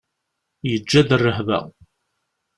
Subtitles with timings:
[0.69, 1.59] Yeǧǧa-d rrehba.